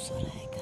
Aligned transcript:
Soraika. 0.00 0.59